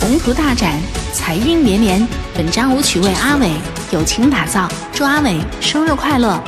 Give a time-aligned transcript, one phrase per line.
[0.00, 0.80] 宏图大展，
[1.12, 2.08] 财运连连。
[2.34, 3.48] 本张舞曲为阿伟
[3.92, 6.42] 友情打造，祝阿伟生日快乐！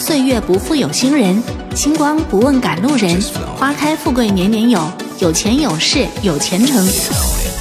[0.00, 1.40] 岁月不负有心人，
[1.76, 3.16] 星光不问赶路人。
[3.56, 4.90] 花开富贵年年有，
[5.20, 6.84] 有钱有势有前程。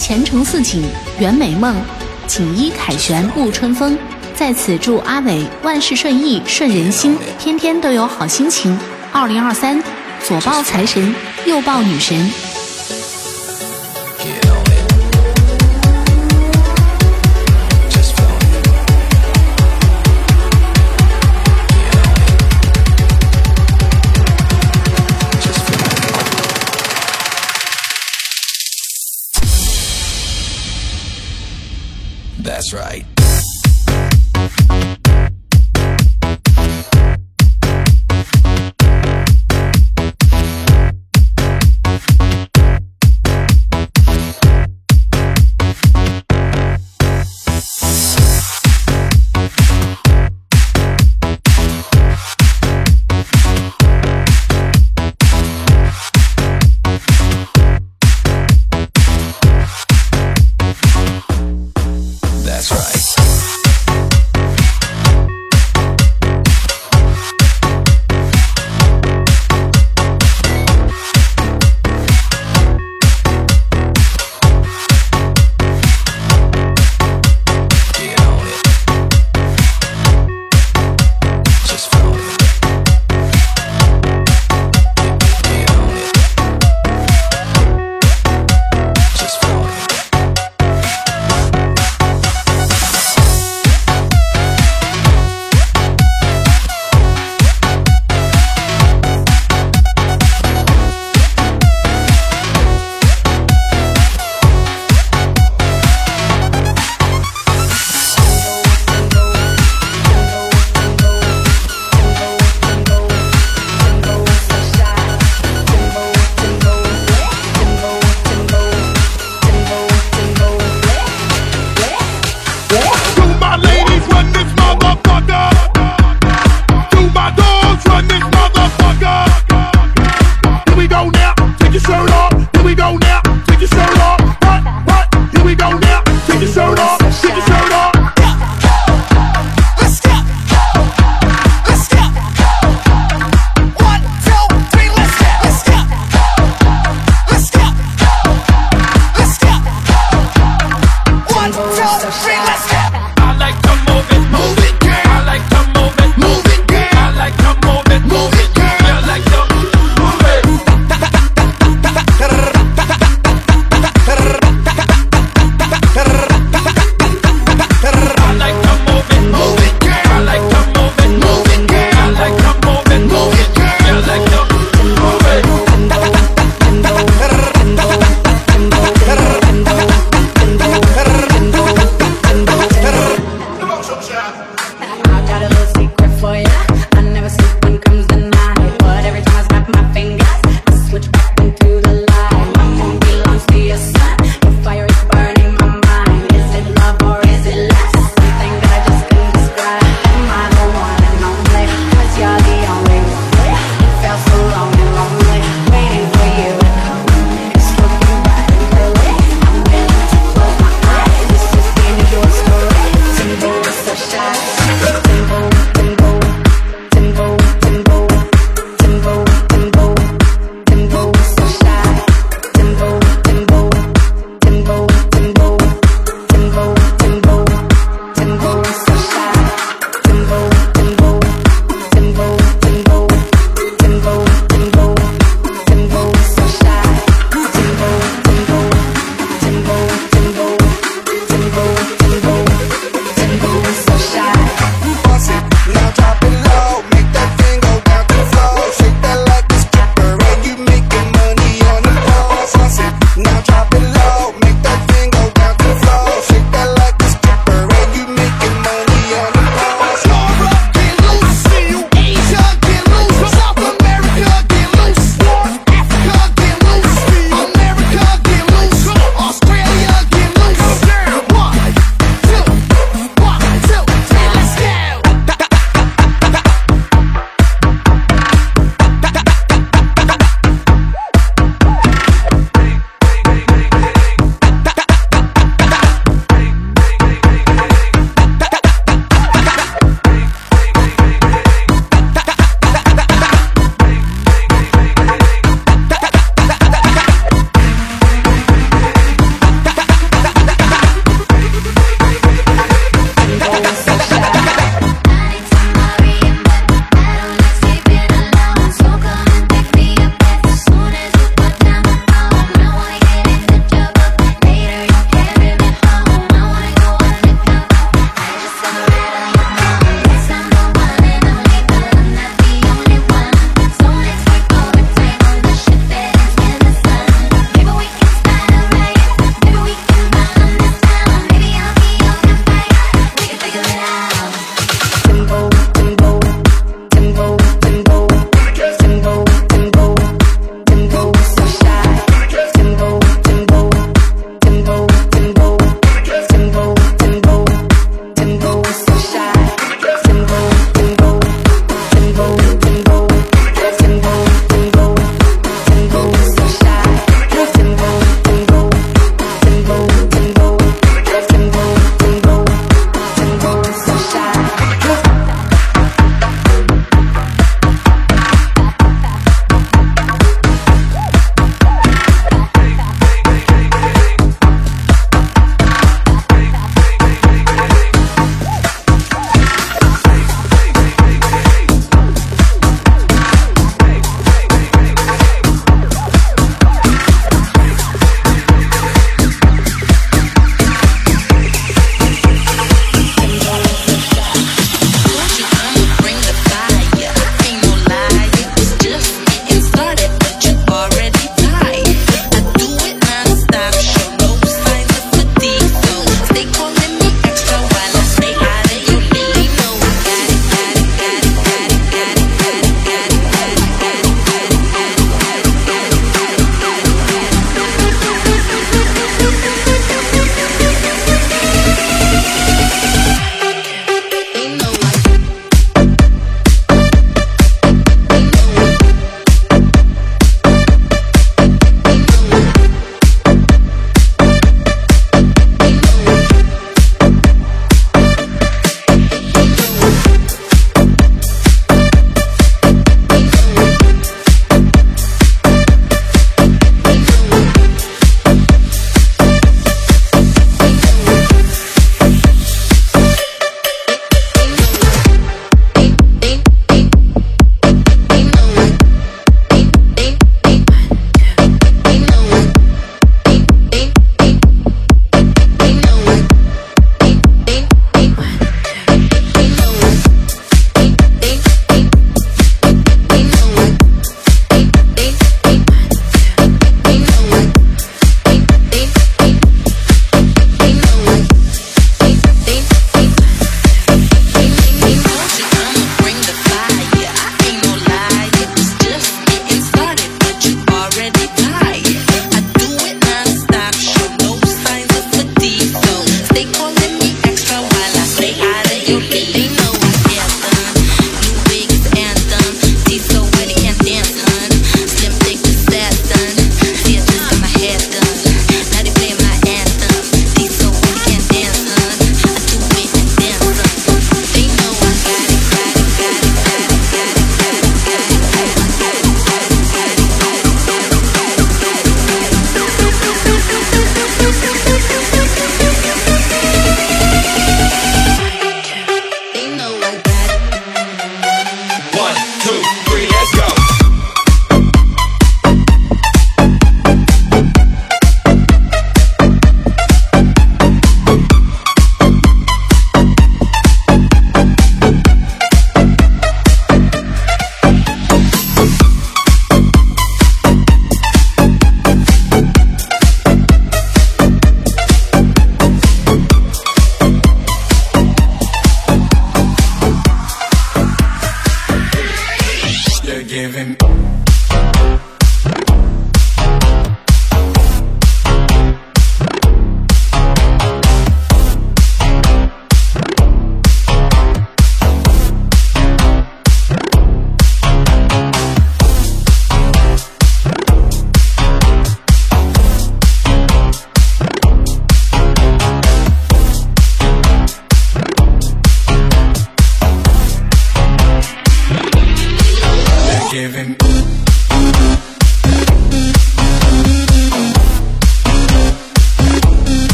[0.00, 0.82] 前程似锦，
[1.20, 1.76] 圆美梦。
[2.26, 3.96] 锦衣凯旋沐春风。
[4.40, 8.74] 在此祝阿伟万事顺意顺人心，天天都有好心情。
[9.12, 9.78] 二零二三，
[10.26, 12.49] 左抱财神，右抱女神。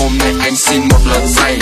[0.00, 1.58] hôm nay anh xin một lần say